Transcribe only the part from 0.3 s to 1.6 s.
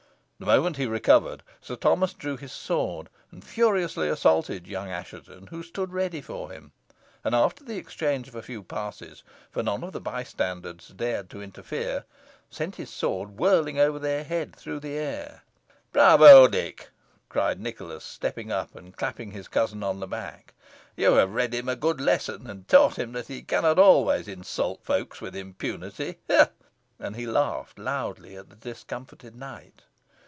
The moment he recovered,